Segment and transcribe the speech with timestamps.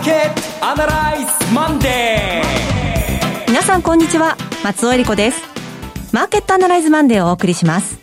[0.00, 3.48] ーケットアナライズマンデー。
[3.48, 4.36] 皆さんこんにちは。
[4.64, 5.42] 松尾英里子です。
[6.12, 8.00] マーケットアナライズマンデーをお送りします。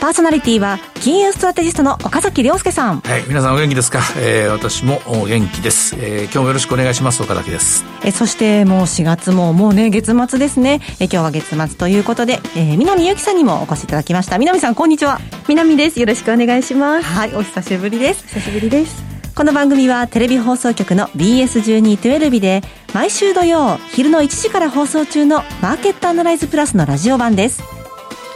[0.00, 3.00] パーソナリティは金融ストラテジストの岡崎良介さん。
[3.02, 7.22] はい皆さんお元気ですか、えー、私もお元気です、えー、今日もよろしくお願いします。
[7.22, 7.84] 岡崎です。
[8.04, 10.80] えそしてもう4月ももうね月末ですね。
[10.98, 14.38] え今日は月末ということで、えー、南由紀さんにもお越しいただきました。
[14.38, 15.20] 南さんこんにちは。
[15.46, 16.00] 南です。
[16.00, 17.04] よろしくお願いします。
[17.04, 18.26] はいお久しぶりです。
[18.26, 22.60] 久しぶりですこの番組はテレビ放送局の BS1212 で
[22.92, 27.62] 毎週土曜昼の1時から放送中のマーケットアナライズプラスのラジオ版です。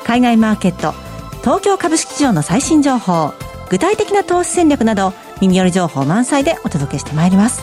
[0.04, 0.94] 海外マーケット
[1.42, 3.34] 東京株式市場の最新情報
[3.68, 7.62] 具体的な投資戦略など耳寄り情報満載でお届けしてまいります。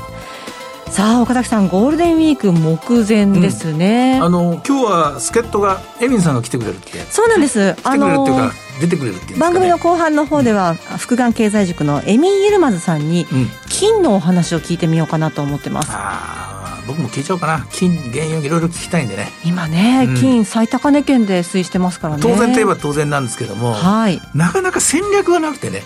[0.92, 7.00] さあ岡崎さんゴールデンウィーク目前ですね、うん、あの今日は助っ人がエミンさんが来てくれるって。
[7.10, 7.74] そうなんです。
[7.74, 13.26] 来てくれるっていうか出てくれるっていう、ね、番組の後半の方では、福眼経済塾のエミン・ユルマズさんに、
[13.70, 16.54] 金のお話を聞いてみようかなと思ってます、ああ
[16.88, 17.66] 僕も聞いちゃおうかな。
[17.72, 19.32] 金原油いろいろ聞きたいんでね。
[19.46, 22.22] 今ね、うん、金最高値圏で推移してますからね。
[22.22, 25.82] 当然といえば当然なんですけども、はい、なかなか戦略がなくてね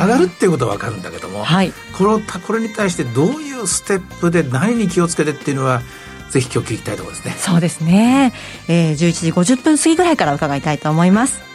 [0.00, 5.82] 上がるっていうことは分かるんだけども、はい、このこれに対してどういうステップで何に気をつけてっていうのは
[6.30, 7.34] ぜひ今日聞きたいところですね。
[7.38, 8.32] そうですね、
[8.68, 11.53] えー、11時50分過ぎぐらいから伺いたいと思います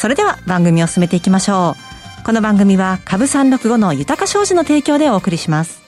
[0.00, 1.76] それでは番組を進めていきましょ
[2.22, 5.82] うこの番組は株365の豊か商事の提供でお送りします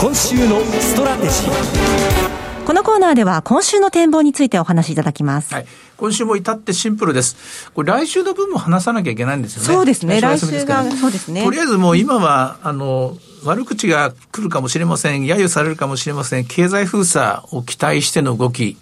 [0.00, 5.54] 今週のストラテジーこのコーナーでは今週の展望についてお話しいただきます。
[5.54, 5.66] はい。
[5.96, 7.72] 今週も至ってシンプルです。
[7.72, 9.66] これ来週の分も話さなきゃいけないんですよね。
[9.68, 10.20] そうですね。
[10.20, 11.44] 来週が、そうですね。
[11.44, 15.24] とりあえずもう今は、あの、悪口が来るかもしれません。
[15.24, 16.44] 揶揄されるかもしれません。
[16.44, 18.76] 経済封鎖を期待しての動き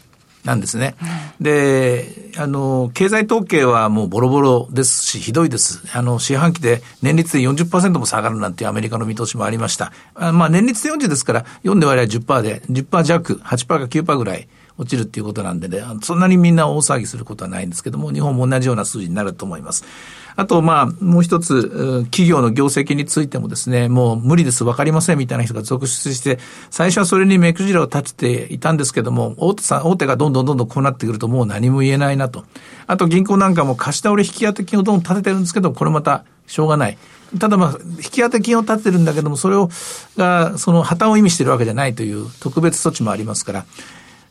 [0.47, 0.95] なんですね。
[1.41, 5.83] で、あの、経済統計はもうボロボロですし、ひどいです。
[5.93, 9.93] あの、四半期で年率で40%も下がるなんていうアメリカの見通しもありました。
[10.15, 14.49] あまあ、年率で40ですから、4で割合10%で、10%弱、8%か9%ぐらい
[14.79, 19.85] 落ちるっていうことなんでね、そんなにみんな大騒ぎすることはないんですけども、日本も同じような数字になると思います。
[20.37, 26.39] あと、まあ、もう一つ、企業の業績についてもですね、もう無理です、わかりませんみたいな人が続出して、
[26.71, 32.45] 最初はそれに目くじらを立てていたんですけども、大手さん、大手がどんどんどんどんこうなってくるともう何も言えないなと。
[32.87, 36.99] あと銀行なんかも貸し倒れ引き当て金をどんどん立ててるんですけど、これまたしょうがない。
[37.39, 39.71] ただまあ、引き当て金を立ててるんだけども、それを、
[40.17, 43.67] が、その破綻を意味してるわけじゃないという特別措置もありますから、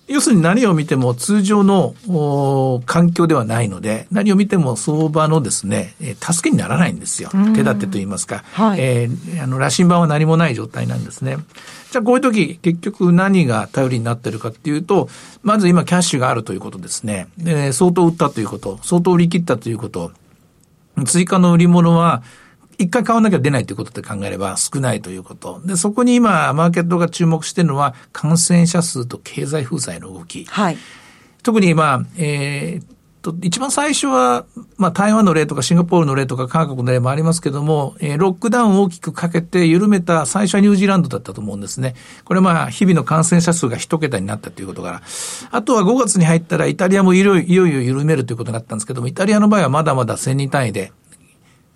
[0.08, 1.96] 要するに何を見ても通常の
[2.86, 7.30] 環境ではないので、何を見ても相場のですね、助けにならないんですよ。
[7.56, 8.44] 手立てと言いますか。
[8.54, 11.38] はい、えー、あの、羅針盤は何もない状態なんですね。
[11.92, 15.10] じゃあこういう時、結局何が頼りになってるかっていうと、
[15.42, 17.28] まず今キャッシュがあるということですね。
[17.38, 20.12] で相当売ったということ、相当売り切ったということ、
[21.06, 22.22] 追加の売り物は、
[22.78, 25.62] 一回買わなきゃ出ないということで考えれば少ないということ。
[25.66, 30.46] で、そこに今、マーケットが注目しているのは、感染者数と経済封鎖への動き。
[30.46, 30.78] はい。
[31.44, 34.46] 特に、まあ、えー、と、一番最初は、
[34.78, 41.96] まあ、台湾の例とかシンガポールの例とか韓国の例もありますけども、えー、ロックダウンを大きくかけて緩めた最初はニュージーランドだったと思うんですね。
[42.24, 45.02] これまあ、日々の感染者数が一桁になったということから。
[45.52, 50.92] あとは5月に入ったらイタリアもいよいよ緩めるということになったんですけども、イタリアの場合はまだまだ1000人単位で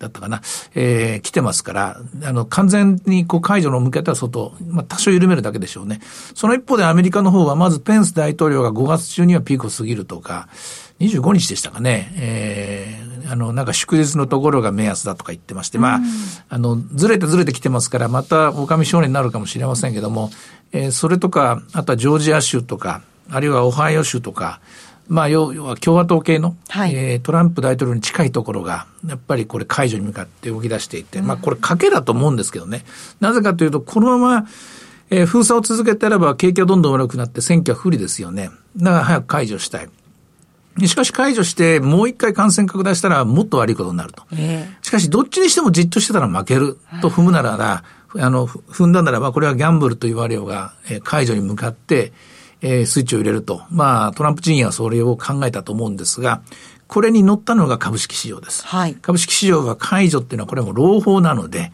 [0.00, 0.40] だったかな、
[0.74, 6.00] えー、来てますから、あの、完全にこう解除の向けては外、まあ、多少緩めるだけでしょうね。
[6.34, 10.48] その一方でアメリカの方は、まずペンス大統領が5月中にはピークを過ぎるとか、
[11.00, 16.00] 25日でしたかね、えー、あの、なんか祝日のところが目安だとか言ってまして、まあ、
[16.48, 20.30] あの、ずれてずれてきてますから、また狼少年になるかもしれませんけども、
[20.72, 24.60] えー、それとか、あとはジョージア州とか、あるいはオハイオ州とか、
[25.10, 32.84] まあ、要は共和党系の、はい、えー、トランプ大統領に近いところが、やっぱりこれ解除に向かって動き出していて、うん、まあ、これ賭けだと思うんですけどね。
[33.18, 34.46] なぜかというと、このまま、
[35.10, 38.50] えー、封鎖を続けてれば景気はどんどん悪くなって選挙は不利ですよね。
[38.76, 39.88] だから早く解除したい。
[40.86, 44.22] しかし解除してもう一回感染拡大したらもっと悪いことになると。
[44.32, 47.82] えー、しかしどっちにしてもじっとしてたら負けると踏むならば、
[48.16, 52.12] あの、踏んだならばこれはギャンブルと言われようが、えー、解除に向かって、
[52.62, 53.62] えー、スイッチを入れると。
[53.70, 56.42] まあ、トランプ陣営はそれを考えたと思うんですが、
[56.86, 58.66] これに乗ったのが株式市場です。
[58.66, 61.72] はい、株式市場が解除っていうのはこれも朗報なので、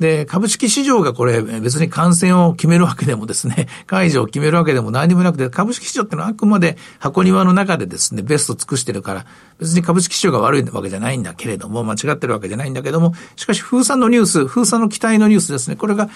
[0.00, 9.26] で、株式市場がこれ別に感染を決めるわけでもですね、 解除を決めるわけでも何でもなくて、株式市場ってのはあくまで箱庭の中でですね、ベスト尽くしてるから、
[9.60, 16.08] 別に株式市場が悪いわけじゃないんだけれども、間違ってるわけじゃないんだけども、しかし封鎖のニュース、封鎖の期待のニュースですね、これが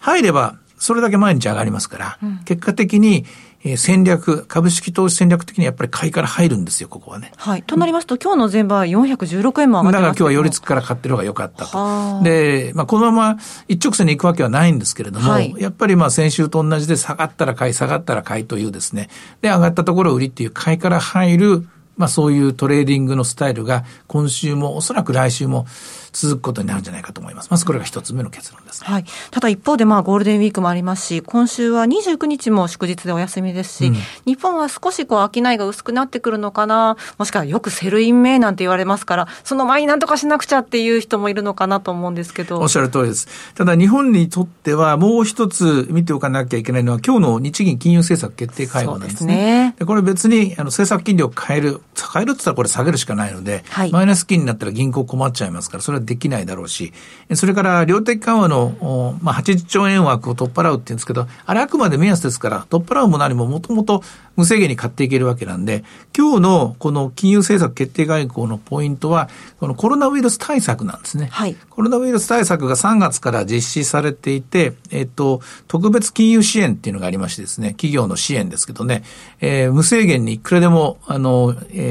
[0.00, 3.26] 入れば、それだけ毎日上がりますから、うん、結果的に、
[3.66, 7.32] えー戦略、株式投資戦略的にやっぱり買いから入るんですよ、ここはね。
[7.36, 7.62] はい。
[7.62, 12.24] となりますと、今日の前場は416円も上がってだから今日は寄りつ付きから買ってる方が良かったはあと。
[12.24, 19.08] で、まあ、このまま一直線に行くわけはないんですけれども、はいやっぱりまあ先週と同じで下がったら買い、下がったら買いというですね、
[19.42, 25.66] で、上がったところ売りっていう買いから入る、まあそういうトレーディングのスタイルが今週もおそらく来週も
[26.12, 27.48] 続くことになるんじゃないかと思います。
[27.50, 28.82] まずこれが一つ目の結論です。
[28.84, 29.04] はい。
[29.30, 42.58] ただ一方で、まあ、ゴールデンウィークもありますし、今週は29日も祝日でお休みですし、うん日本は少しこう、商いが薄くなってくるのかな、もしくはよく Sell in May なんて言われますから、その前になんとかしなくちゃっていう人もいるのかなと思うんですけど。
[42.60, 43.28] おっしゃる通りです。
[43.54, 51.80] ただ日本にとってはもう一つ見ておかなきゃいけないのは今日の日銀金融政策決定会合なんですそうですねこれ別にあの政策金利を変える、
[52.12, 56.92] 変えるって言ったらこれ下げるしかないので、はいマイナス金利になったら銀行困っちゃいますから、それはできないだろうし、
[57.34, 64.02] それから量的緩和の、おまあ、80兆円枠を取っ払うって言うんですけど、あれあくまで目安ですから、取っ払うも何ももともと
[64.36, 65.84] 無制限に買っていけるわけなんで、
[66.16, 71.28] 今日のこの金融政策決定外交のポイントは、このコロナウイルス対策なんですね。
[71.32, 79.02] はいコロナウイルス対策が3月から実施されていて、えっと、特別金融支援っていうのがありましてですね、企業の支援ですけどね、
[79.40, 81.85] えー無制限にいくらでも、あの、えー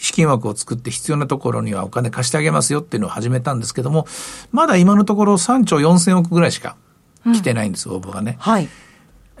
[0.00, 4.06] 資金枠を作って必要なところにはお金貸してあげますよっていうのを始めたんですけども、
[4.52, 6.76] まだ今のところ3兆4000億ぐらいしか
[7.24, 8.36] 来てないんです、応募がね。
[8.40, 8.68] はい。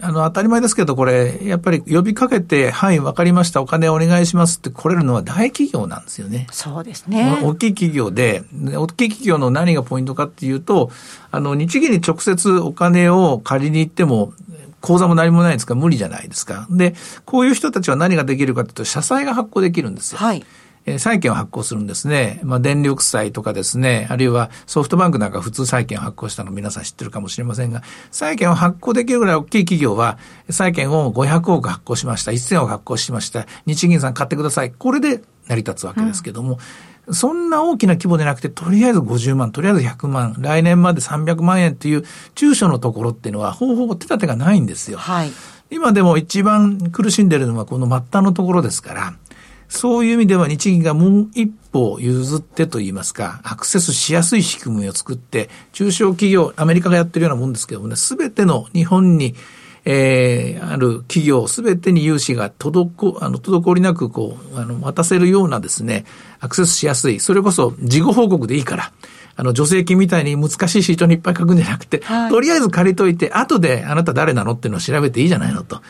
[0.00, 6.46] あの、当たり前ですけど、これ、やっぱり呼びかけて、はい、わかりました、お金お願いしますって来れるのは大企業なんですよね。
[6.52, 7.40] そうですね。
[7.42, 10.90] 大きい企業で、で大きい企業の何がポイントかっていうと、
[11.32, 14.32] あの、日銀に直接お金を借りに行っても、
[14.80, 15.74] 口座も何もないですか？
[15.74, 16.66] ら無理じゃないですか？
[16.70, 16.94] で、
[17.24, 20.18] こういう人たちは何ができるかというと、社債が発行できるんですよ。
[20.18, 20.44] はい。
[20.86, 22.40] えー債券を発行するんですね。
[22.44, 30.16] まあ、電力債とかですね、あるいはソフトバンクなんか普通債券を発行したの皆さん知ってるかもしれませんが、債券を発行できるぐらい大きい企業は、
[30.48, 34.70] 債券を500億発行しました、1000億発行しました、日銀さん買ってください。
[34.72, 36.58] これで成り立つわけですけども、
[37.10, 44.98] そんな大きな規模でなくて、とりあえず50万、とりあえず100万、来年まで300万円っていう中小のところっていうのは、ほぼほぼ手立てがないんですよ。
[44.98, 45.32] はい。
[45.70, 49.14] 今でも一番苦しんでるのはこの末端のところですから、
[49.68, 59.34] そういう意味では日銀がもう一歩譲ってといいますか、アクセスしやすい仕組みを作って、中小企業、アメリカがやってるようなもんですけどもね、すべての日本に、
[59.84, 66.04] えー、ある企業すべてに融資が滞、あの、滞りなくこう、あの、渡せるようなですね、
[66.40, 67.20] アクセスしやすい。
[67.20, 68.92] それこそ事後報告でいいから。
[69.36, 75.80] あの、助成金みたいに難しいシートにいっぱい書くんじゃなくて、はいとりあえず借りといて、後であなた誰なのっていうのを調べていいじゃないのと。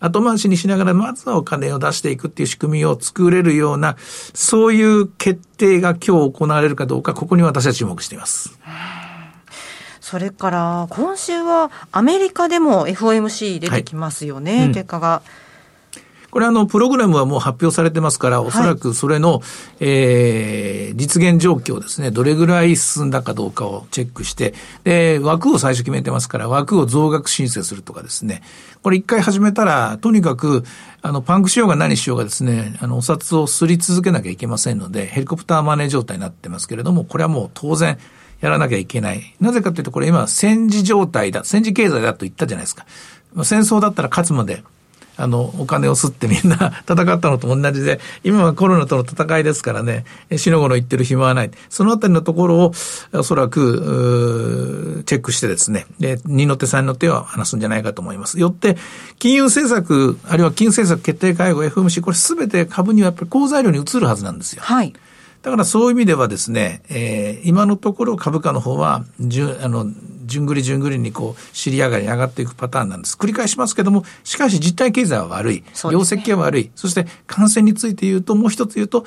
[0.00, 3.96] 後回しにしながら、まずはお金を出していくっていう仕組みを作れるような、
[4.34, 8.58] そういう決定が今日行われるかどうか、ここに私は注目しています。
[10.14, 14.66] それから、今週はアメリカでも FOMC 出てきますよね、はい。
[14.66, 14.72] うん。
[14.72, 15.22] 結果が。
[16.30, 19.42] これあの、プログラムはもう発表されてますから、おそらくそれの、
[19.80, 28.44] えー、実現状況ですね、どれぐらい進んだかどうかをチェックして、で、枠を最初決めてますから、枠を増額申請するとかですね、
[28.84, 30.62] これ一回始めたら、とにかく、
[31.02, 37.98] あの、パンクしようが何しようがですね、あの、お札をすり続けなきゃいけませんので、ヘリコプターマネー状態になってますけれども、これはもう当然、
[38.40, 39.34] やらなきゃいけない。
[39.40, 42.86] なぜかというと、これ今、戦時状態だ、戦時経済だと言ったじゃないですか。
[43.42, 44.62] 戦争だったら勝つまで、
[45.16, 51.50] あの、お金を吸ってみんな 戦ったのと同じで、今はコロナとの戦いですからね、え死の子の言ってる暇はない。
[51.68, 52.74] そのあたりのところを、
[53.12, 58.40] おそらく、チェックしてですね、で、二の手三の手を話すんじゃないかと思います。
[58.40, 58.76] よって、
[59.18, 64.62] 金融政策、あるいは金融政策決定会合 FMC、これすべて株にはやっぱり好材料に移るはずなんですよ。
[64.64, 64.92] はい。
[65.44, 69.86] だからそういう意味ではですね、えー今のところ株価の方は、じゅあの、
[70.24, 73.18] じゅんぐりじゅんぐりにこう、尻上がりに上がっていくパターンなんです。
[73.18, 75.62] 繰り返しますけども、しかし実体経済は悪い。
[75.92, 76.70] 業績は悪い。
[76.74, 79.04] そして感染について言うと、もう一つ言うと、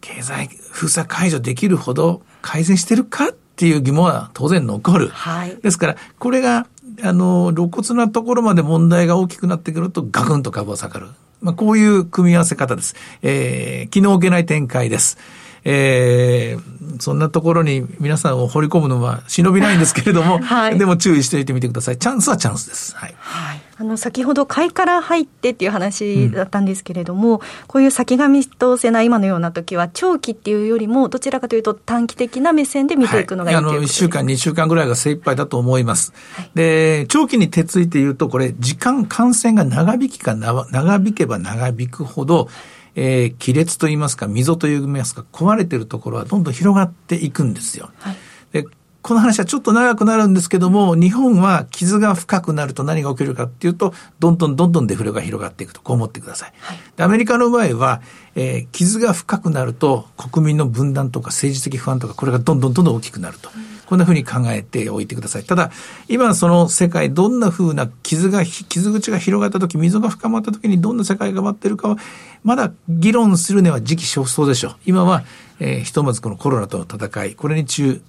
[0.00, 5.08] 経済封鎖解除できるほど改善してるかっていう疑問は当然残る。
[5.08, 6.66] はいですから、これが、
[7.02, 11.08] あの、露骨なところまで問題が大きくなってくると、ガクンと株は下がる。
[11.42, 12.94] まあ、こういう組み合わせ方です。
[13.20, 15.18] えー、気の置けない展開です。
[15.64, 21.98] えー、そんなところに皆さんを掘り込むのは忍びないんですけれども、 はいでも注意しておいてみてください。
[21.98, 22.96] チャンスはチャンスです。
[22.96, 23.14] はい。
[23.18, 23.60] はい。
[23.78, 36.12] あの先ほど買いから入ってっていう話だったんですけれども、こういう先が見通せない今のような時は長期っていうよりもどちらかというと短期的な目線で見ていくのがいいはい、あの、1ということです週間、2週間ぐらいが精一杯だと思います。
[36.54, 42.48] で、長期に手ついて言うと、これ、時間、感染が長引きかな長引けば長引くほど、
[42.94, 47.90] えー亀裂といいますか、溝といいますか、壊れてるところはどんどん広がっていくんですよ。
[47.98, 48.16] はい
[48.52, 48.66] で、
[49.02, 56.52] この話はちょっと長くなるんですけども、日本は傷が深くなると何が起きるかっていうと、どんどんどんどんデフレが広がっていくと、こう思ってください。
[56.60, 58.00] はい、アメリカの場合は、
[58.36, 63.50] えー、傷が深くなると、国民の分断とか政治的不安とか、これがどんどんどんどん大きくなると。
[63.54, 65.44] うんこんなふうに考えておいてください。
[65.44, 65.70] ただ、
[66.08, 71.96] 今その世界、どんなふうな傷が、傷口が広がった時、溝が深まった時にどんな世界が待ってるかは、
[72.44, 74.76] まだ議論するには時期尚早でしょう。
[74.86, 75.24] 今は、
[75.60, 78.00] えー、ひとまずこのコロナとの戦い、これに中、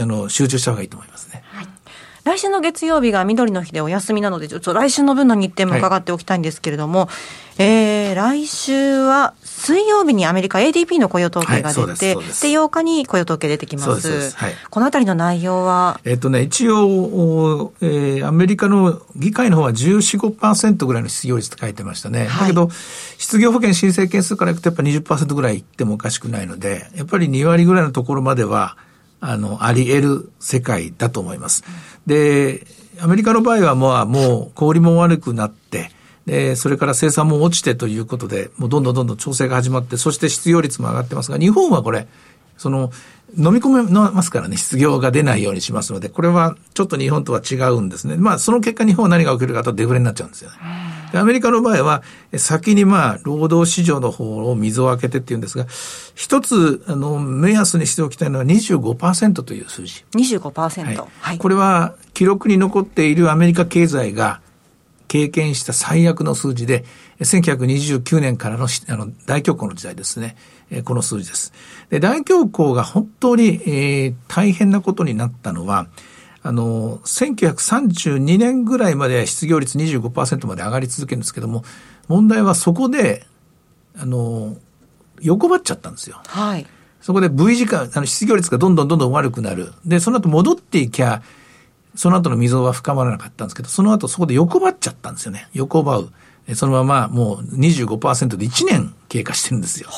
[0.00, 1.42] あの、集中した方がいいと思いますね。
[1.52, 1.68] はい
[2.28, 7.08] 来週の月曜日が緑の日でお休みなので、ちょっと来週の分の日程も伺っておきたいんですけれども、はい、
[7.60, 14.36] えー、来週は水曜日にアメリカ ADP の雇用統計が出て、はい、でで8日に雇用統計出てきます。
[14.36, 16.00] はい、このあたりの内容は？
[16.04, 22.28] えっ、とね、一応、えー、アメリカの議会の方は14、5%ぐらいの失業率って書いてましたね。
[22.28, 22.70] だけど、
[23.18, 28.76] 失業保険申請件数からいくとやっぱ20%ぐらいいってもおかしくないので、やっぱり2割ぐらいのところまでは、
[29.20, 31.64] あの、あり得る世界だと思います。
[32.06, 32.64] で、
[33.00, 35.90] アメリカの場合はもう、もう小売も悪くなって、
[36.28, 42.06] で、それから生産も落ちてということで、もうどんどんどんどん調整が始まって、そして失業率も上がってますが、日本はこれ、
[42.58, 42.92] その、
[43.36, 48.16] 飲み込めますからね、失業が出ないようにしますので、これはちょっと日本とは違うんですね。
[48.16, 50.56] まあ、その結果日本は何が起きるかとデフレになっちゃうんですよね。
[51.14, 52.02] アメリカの場合は、
[52.36, 55.66] 先にまあ、労働市場の方を水を開けてっていうんですが、
[56.14, 60.04] 一つ、あの、目安にしておきたいのは25%という数字。
[60.12, 60.84] 25%。
[60.84, 60.98] はい。
[61.20, 64.40] はい、これは、記録に残っているアメリカ経済が
[65.08, 66.84] 経験した最悪の数字で、
[67.20, 70.36] 1929年からのあの大恐慌の時代ですね。
[70.70, 71.52] えこの数字です。
[71.90, 75.88] で、大恐慌が本当に、えー、大変なことになったのは、
[76.42, 81.64] あの、1932年ぐらいまで失業率25%まで上がり続けるんですけども、
[82.06, 83.26] 問題はそこで、
[83.98, 84.56] あの、
[85.20, 86.20] 横ばっちゃったんですよ。
[86.26, 86.66] はい。
[87.00, 89.72] そこで V 字間、あの、失業率がどんどんどんどん悪くなる。
[89.84, 91.22] で、その後戻っていきゃ、
[91.98, 95.48] その後の溝は深まらなかったんですけど、その後そこで横ばっちゃったんですよね。
[95.52, 96.12] 横ばう。
[96.54, 99.90] そのままもう25%で1年経過してるんですよ。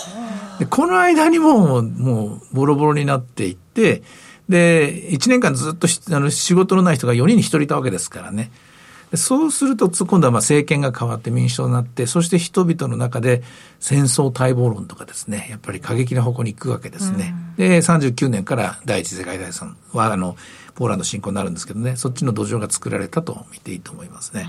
[0.58, 4.02] でこの間にももうボロボロになっていって、
[4.48, 8.50] で、1年間ずっとあの仕事のない人が4人に1人いたわけですからね。
[9.14, 13.42] そうすると、今度はまあ政権が変わって民主党になって、そして人々の中で
[13.78, 17.34] 戦争待望論とかですね、やっぱり過激な方向に行くわけですね。
[17.58, 20.36] うん、で、39年から第一次世界大戦は、あの、
[20.74, 24.48] ポーランド侵攻になるんですけどね、そっちの土壌が作られたと見ていいと思いますね。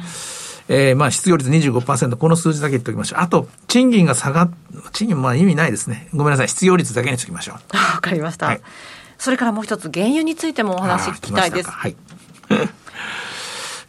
[0.69, 3.19] うん、えー、まあ失業率25%、この数字だけ言っておきましょう。
[3.21, 4.51] あと、賃金が下がっ、
[4.93, 6.09] 賃金まあ意味ないですね。
[6.13, 7.55] ごめんなさい、失業率だけにしときましょう。
[7.75, 8.47] わかりました。
[8.47, 8.61] はい
[9.21, 11.69] それからもう一つ、原油についてもお話聞きたいです。
[11.69, 11.95] はい。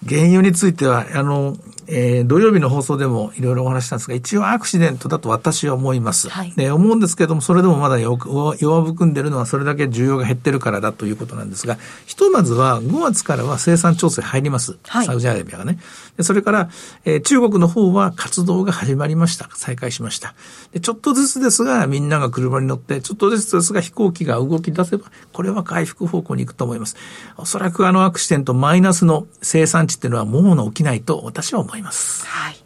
[0.06, 6.28] 原油については、あの、えー、土曜日の放送でもいろいろお話したんですが、一応アクシデントだと私は思います。
[6.28, 14.78] はい、で思うんですけれども、それでもまだ弱含んでるのはそれだけ需要が減ってるからだということなんですが、ひとまずは5月からは生産調整入ります。
[14.86, 15.78] はい、サウジアラビアがね。
[16.16, 16.70] でそれから、
[17.04, 19.48] えー、中国の方は活動が始まりました。
[19.54, 20.34] 再開しました。
[20.72, 26.96] でちょっとずつですが、みんなが車に乗って、ちょっとずつですが飛行機が動き出せば、これは回復方向に行くと思います。
[27.36, 31.71] おそらくあのアクシデントマイナスの生産値っていうのはもう起きないと私は思います。
[32.26, 32.56] はい。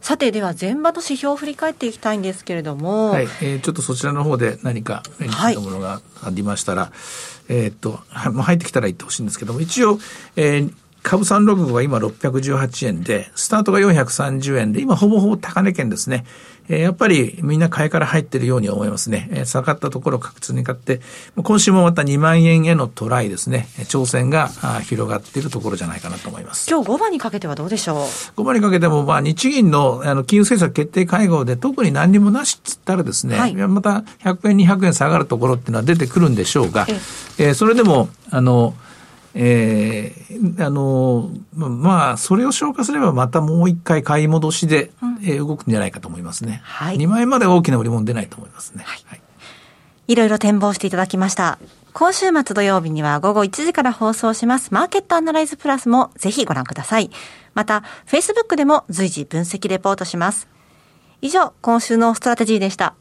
[0.00, 3.12] さて、では前場の指標を振り返っていきたいんですけれども。
[3.12, 3.24] はい。
[3.40, 6.92] えー、ちょっとそちらの方で何か目についたものがありましたら、はい、
[7.48, 8.00] えっと、
[8.32, 9.98] もう入ってきたら言ってほしいんですけども、一応、
[10.36, 16.24] えー、株三六五は今618円で、スタートが430円で、今ほぼほぼ高値圏ですね。
[16.66, 19.28] えー、やっぱりみんな買いから入ってるように思いますね。
[19.30, 21.02] えー、下がったところ確実に買って、
[21.36, 23.68] 今週もまた2万円へのトライですね。
[23.80, 24.48] 挑戦が
[24.82, 26.70] 広がっているところじゃないかなと思います。
[26.70, 36.86] 今日5番にかけてはどうでしょう ?5 番にかけても、まあ日銀のあの金融政策決定会合で特に何にもなしっつったらですね、はい、また100円200円下がるところっていうのは出てくるんでしょうが、
[37.36, 38.74] えー、それでも、あの、
[39.34, 46.60] えー、あの、まあ、それを消化すればまたもう一回買い戻しで、うん、えー、動くんじゃないかと思いますね。
[46.64, 46.96] はい。
[46.96, 48.84] 2万円まで大きな売り物出ないと思いますね。
[48.84, 49.02] はい。
[49.06, 49.20] はい、
[50.06, 51.58] いろいろ展望していただきました。
[51.92, 57.10] 今週末土曜日には午後1時から放送しますマーケットアナライズプラスもぜひご覧ください。
[57.54, 60.48] また、Facebook でも随時分析レポートします。
[61.22, 62.94] 以上、今週のストラテジーでした。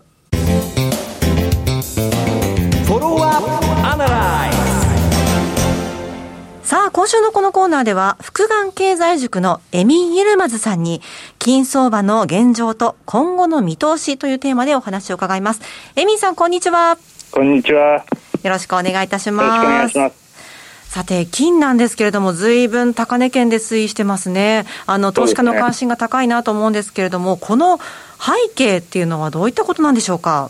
[7.03, 11.01] 今週のこのコーナーでは、福眼経済塾のエミン・イルマズさんに、
[11.37, 15.59] 金相場の現状と今後の見通しというテーマでお話を伺います。
[15.97, 16.97] エミンさん、こんにちは。
[17.31, 18.05] こんにちは。
[18.41, 19.47] よろしくお願いいたします。
[19.47, 20.93] よろしくお願いします。
[20.93, 24.65] さて、金なんですけれども、随分高値圏で推移してますね。
[24.85, 27.81] あの、投資家の関心が高いなと思うんですけれども、ね、この
[28.17, 30.49] 背景っていうのはどういったことなんでしょうか？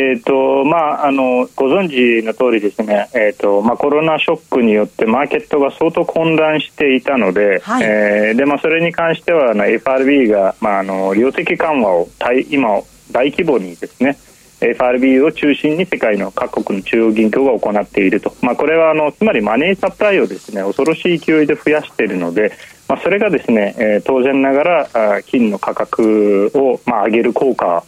[0.00, 7.84] えーとまあ、あのご存知の通りですね、えーとまあ、コロナショックによってマーケットが相当混乱していたので,、はい。
[7.84, 14.16] えーでまあ、それに関してはあの FRB が、まあ、あの量的緩和を大今大規模にですね
[14.60, 22.52] FRB を中心に世界の各国の中央銀行が行っていると、まあ、これはあのつまりマネーサプライをですね恐ろしい勢いで増やしているので、
[22.88, 27.82] まあ、それがですね、えー当然ながら金の価格を、まあ、上げる効果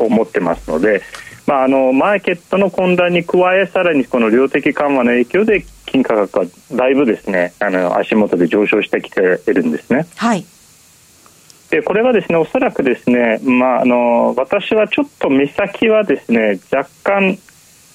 [0.00, 1.02] を持ってますので、
[1.46, 10.06] まあ、あのマーケットの混乱に加えさらにこの量的緩和の影響で金価格がだいぶですねあの足元で上昇してきているんですね。
[10.16, 10.44] はい。
[11.70, 17.38] でこれはですねおそらくですね、まあ、あの私はちょっと目先はですね若干、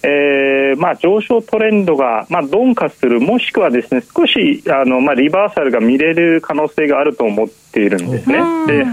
[0.04, 8.40] えーまあ、上昇トレンドが、まあ、鈍化するもしくはですね少しあの、まあ、リバーサルが見れる可能性があると思っているんですね。
[8.68, 8.86] で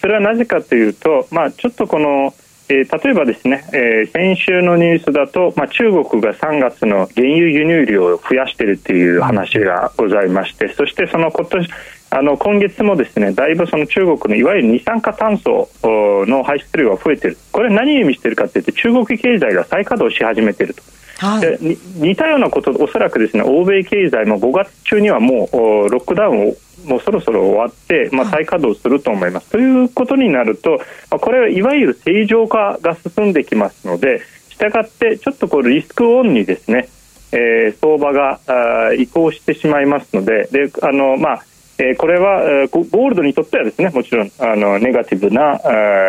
[0.00, 2.34] それはなぜかというと、まあ、ちょっとこの、
[2.68, 11.68] えー例えばですね、えー先週のニュースだと、まあ、中国が3月の原油輸入量を増やしているという話がございまして、そしてその今年
[12.10, 20.95] あの今月もですねだいぶその中国のいわゆる二酸化炭素の排出量が増えているこれ何を意味しているかというと中国経済が再稼働し始めていると。
[21.18, 21.58] はい。
[21.96, 26.54] 似たようなことおそらくですね欧米経済も5月中にはもうおロックダウンを
[26.84, 29.50] もうそろそろ終わって、まあ、再稼働すると思います。
[29.50, 30.78] ということになると、
[31.10, 34.20] まあ、これはいわゆる正常化が進んできますので
[34.50, 36.88] したがってちょっとこうリスクオンにですね、
[37.32, 41.44] えー相場があー移行してしまいますのでであの、まあ
[41.78, 45.58] えーこれは、えーゴゴールドにとってはですねもちろんあのネガティブなあ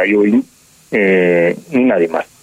[0.03, 0.43] ー要因、
[0.91, 2.37] えーになります。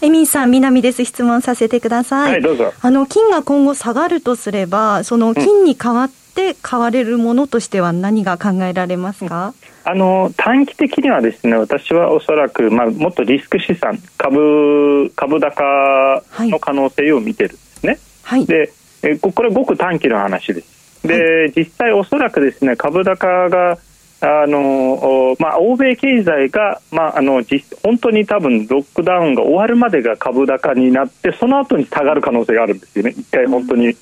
[0.00, 1.04] エミンさん、南です。
[1.04, 2.32] 質問させてください。
[2.32, 17.98] はいどうぞあの、金が今後下がるとすれば、その金に代わって買われるものとしては何が考えられますか、あの短期的にはですね私はおそらく、まあ、もっとリスク資産株株高の可能性を見てるんですね。
[18.22, 18.46] はい。
[18.46, 18.70] で
[19.02, 20.78] えここれごく短期の話です。
[21.06, 23.78] で、実際おそらくですね株高が
[24.20, 24.94] あの
[25.30, 33.96] おまあ、欧米経済が、まあ、あの実本当に多分ロックダウンが終わるまでが株高になってその後に下がる可能性があるんですよね、一回本当に。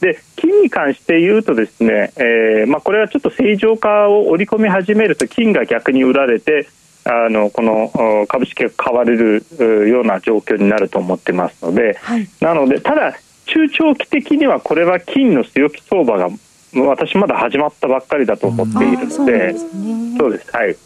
[0.00, 6.68] で金に関して言うとですね、えーまあ、これはちょっと正常化を織り込み始めると金が逆に売られて
[7.04, 12.28] あのこのお株式が買われるうような状況になると思ってますので、はい。
[12.40, 16.28] なのでただ中長期的にはこれは金の強気相場が
[16.74, 20.16] 私まだ始まったばっかりだと思っているあそうなんのでですね。
[20.18, 20.76] そうですはい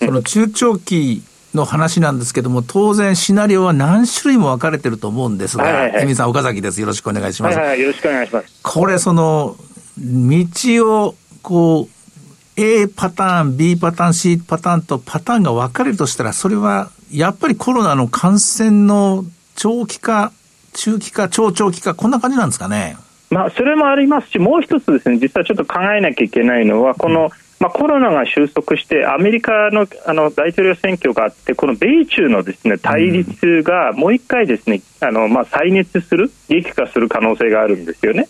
[0.00, 1.22] その中長期
[1.54, 6.80] の話なんですけども、当然シナリオは何種類も分かれてると思うんですが、はいはいさん岡崎です。
[6.80, 7.58] よろしくお願いします。
[7.58, 9.56] はいはいよろしくお願いしますこれその、
[9.98, 19.24] 道を、こう、A パターン、B パターン、C パターンとパターンが分かれるとしたら、それはやっぱりコロナの感染の
[19.56, 20.32] 長期化、
[20.74, 22.96] 中期化、超長期化、こんな感じなんですかね？
[23.30, 38.28] まあ、それもありますし、もう一つですね、実はちょっと考えなきゃいけないのは、この、まあ、コロナが収束して、アメリカのあの大統領選挙があって、この米中のですね対立がもう一回ですね、あのまあ、再熱する、激化する可能性があるんですよね。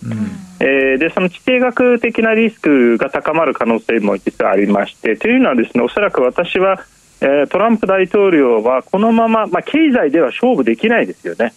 [0.60, 6.80] えーでその地政学的なリスクが高まる可能性も実はありましてというのはですねおそらく私は、
[7.20, 11.52] えートランプ大統領はこのまま、まあ、経済では勝負できないですよね。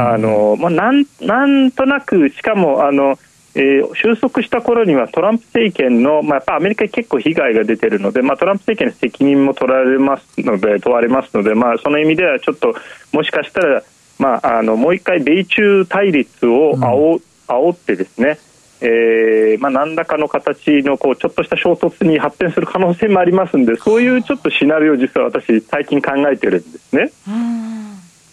[0.00, 3.18] あのまあ、なんなんとなくしかもあの、
[3.54, 12.74] えー収束した頃にはトランプ政権の、まあ、やっぱアメリカに結構被害が出ているので、まあ、トランプ政権の責任も取られますので問われますので、まあ、その意味ではちょっと
[13.12, 13.82] もしかしたら、
[14.18, 18.38] まあ、あのもう一回米中対立を煽,、煽ってですね
[18.80, 27.10] えーまあ、何らかの形のこうちょっとした衝突に発展する可能性もありますのでそういうちょっとシナリオを実は私最近考えてるんですね。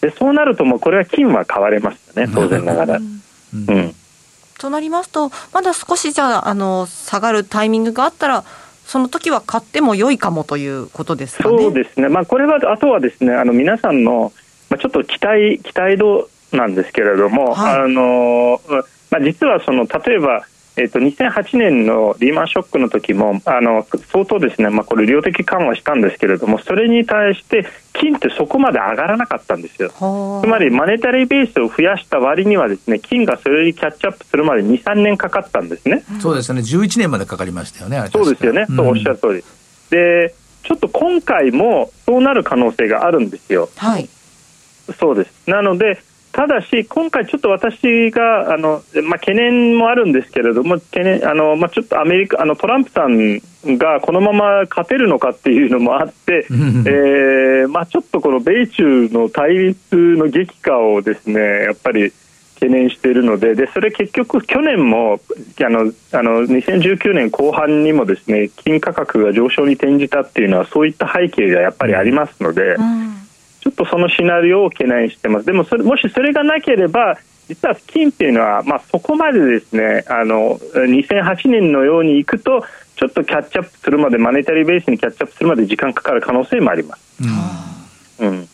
[0.02, 2.96] でそうなるともうこれは金は買われましたね当然ながら。
[2.98, 3.94] うん
[4.56, 8.44] となりますと、まだ少しじゃあ、あの、下がるタイミングがあったら、
[8.86, 11.58] その時は買っても良いかもということですかね。
[11.58, 14.32] そうですね、まあ、これはあとはですねあの皆さんの、
[14.70, 18.60] まあ、ちょっと期待期待度なんですけれども、はいあの
[19.14, 20.44] まあ、実はその例えば、
[20.76, 29.92] えっと2008年のリーマンショックの時もあの相当ですね、まあ、これ量的緩和したんですけれどもそれに対して金ってそこまで上がらなかったんですよ。
[29.94, 36.02] はあつまりマネタリーベースを増やした割にはですね金がそれにキャッチアップするまで23年かかったんですね。
[36.20, 36.62] そうですよね。
[36.62, 38.02] 11年までかかりましたよね。
[38.12, 39.44] そうですよね、そうおっしゃる通り。
[39.90, 43.68] でちょっと今回もそうなる可能性があるんですよ。
[43.76, 44.08] はい。
[44.98, 45.48] そうです。
[45.48, 46.02] なので、
[46.34, 53.40] ただし、今回ちょっと私があの、まあ、懸念もあるんですけれども、懸念あのまあ、ちょっとアメリカあのトランプさん
[53.78, 62.12] がこのまま勝てるのかっていうのもあって、えーまあ、ちょっとこの米中の対立の激化をですねやっぱり
[62.54, 65.20] 懸念しているのででそれ結局去年も
[65.60, 72.76] あのあの2019年後半にもですね金価格が上昇に転じたっていうのはそういった背景がやっぱりありますので、
[73.64, 75.46] ちょっとそのシナリオを懸念してます。
[75.46, 77.16] でもそれもしそれがなければ
[77.48, 82.62] 実は金っていうのは、まあ、そこまでですねあの2008年のようにいくと
[82.96, 87.22] ちょっとキャッチアップするまでマネタリーベースにキャッチアップするまで時間かかる可能性もあります。
[88.20, 88.48] うん。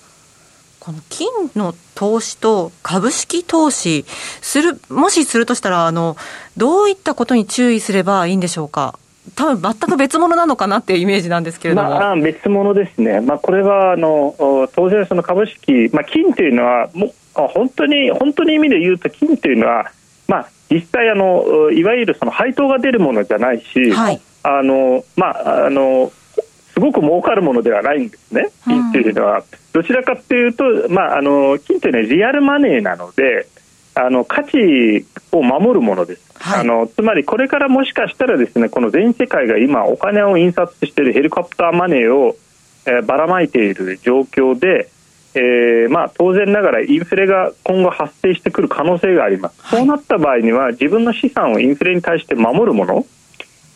[0.78, 4.06] この金の投資と株式投資
[4.40, 6.16] する、もしするとしたら、あの、
[6.56, 8.98] どういったことに注意すればいいんでしょうか？
[9.34, 11.90] 多分全く別物なのかなっていうイメージなんですけれども。
[11.90, 19.92] まあ、別物ですね、まあ、これはあのお当然、その株式、まあ、金というのはもうあ本当に本当に意味で言うと金というのは、
[20.26, 24.20] まあ、実際あのいわゆるその配当が出るものじゃないし、はい。
[24.42, 26.10] あのまあ、あの
[26.72, 29.42] すごく儲かるものではないんですね、金というのは。
[29.72, 33.46] どちらかというと、まあ、あの金というのはリアルマネーなので
[33.94, 36.60] あの価値を守るものです、はい。
[36.60, 42.36] あのつまりこれからもしかしたらですねこの全世界が今お金を印刷しているヘリコプターマネーを、
[42.86, 44.90] えーばらまいている状況で、
[45.34, 53.06] えーまあ、当然ながらインフレが今後発生してくる可能性があります、そうなった場合には自分の資産をインフレに対して守るもの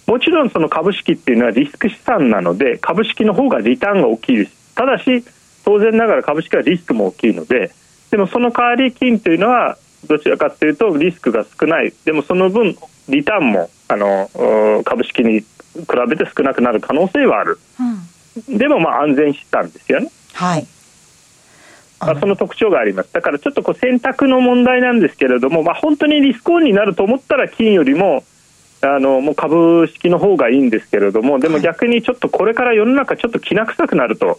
[0.06, 4.74] もちろんその株式っていうのはリスク資産なので株式の方がリターンが大きいです。
[4.74, 5.24] ただし
[5.64, 7.70] 当然ながら株式はリスクも大きいので
[8.10, 11.92] でもその代わり金というのはどちらかというとリスクが少ない。
[12.04, 12.76] でもその分
[13.08, 14.30] リターンもあの
[14.80, 15.46] う株式に比
[16.08, 17.58] べて少なくなる可能性はある。
[18.48, 20.10] でもまあ安全資産ですよね。
[20.32, 20.66] はい。
[22.00, 23.12] まあ、その特徴があります。
[23.12, 28.24] だからちょっとこう選択の問題なんですけれども、まあ、本当にリスクオンになると思ったら金よりも
[28.82, 34.38] あのもう株式の方がいいんですけれどもでも逆にちょっとこれから世の中ちょっときな臭くなると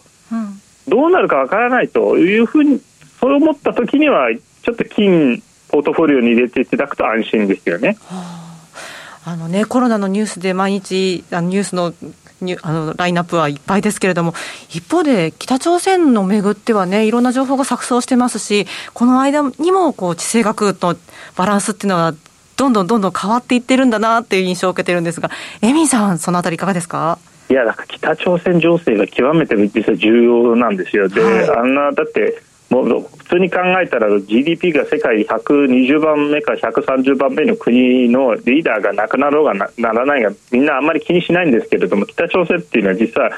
[0.86, 2.80] どうなるかわからないというふうに
[3.20, 4.28] そう思った時には
[4.62, 7.98] ちょっと金ポートフォリオに入れていただくと安心ですよね。
[8.10, 9.34] あ。
[9.36, 11.92] のね、コロナのニュースで毎日、あのニュースの
[12.40, 14.34] ニュあのラインナップはいっぱいですけれども、
[14.70, 20.96] 一方で北朝鮮のめぐってはね、いろんな情報が錯綜してますし、この間にもこう地政学の
[21.36, 22.14] バランスっていうのは、
[22.56, 27.18] どんどんどんどん変わっていってるんだなっていう印象を受けてるんですが、エミンさん、そのあたりいかがですか？
[27.48, 31.50] いやだから北朝鮮情勢が極めて実は重要なんですよ、で、はい。
[31.50, 43.30] あんなだってもう普通に考えたら GDP が世界120番目か130番目の国のリーダーがなくなろうがなならないがみんなあんまり気にしないんですけれども北朝鮮っていうのは実は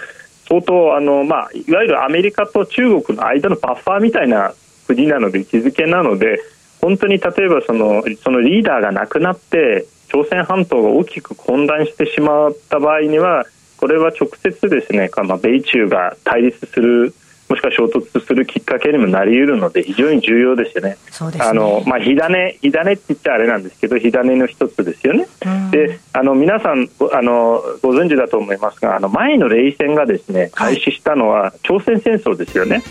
[0.48, 4.54] 相当あの、まあ、いわゆるアメリカと中国の間のバッファーみたいな
[4.86, 6.40] 国なので位置づけなので
[6.80, 13.44] 本当に例えばそのそのリーダーがなくなって朝鮮半島が大きく混乱してしまった場合には
[13.76, 17.14] これは直接ですね、まあ、米中が対立する
[17.48, 20.98] もしくは衝突するきっかけにもなり得るので非常に重要ですよね。
[21.10, 25.26] そうですねあのまあ、火種火種って言っちゃあれなんですけど火種の一つですよね。
[25.70, 32.82] であの皆さんごあのご存知だと思いますがあの前の冷戦がですね開始したのは朝鮮戦争ですよね。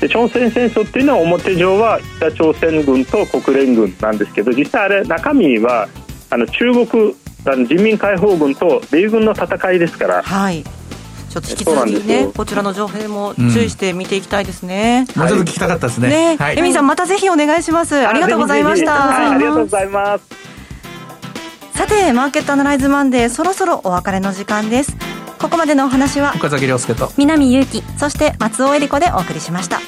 [0.00, 5.88] で朝鮮戦争っていうのは表上は北朝鮮軍と国連軍なんですけど実際あれ中身は
[6.30, 10.64] あの中国あの人民解放軍と米軍の戦いですからはい。
[11.32, 15.06] ちょっと引き続きね、こちらの情報も注意して見ていきたいですね。
[15.16, 16.08] もうちょっと聞きたかったですね。
[16.08, 16.58] ね、はい。
[16.58, 18.06] エミンさんまたぜひお願いします。
[18.06, 19.70] ありがとうございましぜひぜひはいありがとうごた。
[19.70, 20.24] ざいます。
[21.74, 24.94] さて、マーケットアナライズマンデー、そろそろお別れの時間です。
[25.38, 27.10] ここまでのお話は、岡崎亮介と。
[27.16, 29.80] 南祐希、そして松尾恵理子でお送りしました。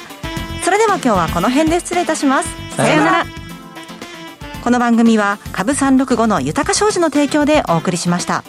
[0.63, 2.49] それでは今日はこの辺で失礼いたします。
[2.75, 3.25] さようなら。
[4.63, 8.43] この番組は株365の豊か商事の提供でお送りしました。